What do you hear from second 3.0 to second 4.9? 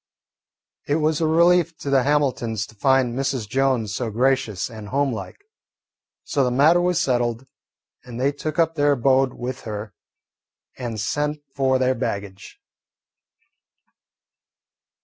Mrs. Jones so gracious and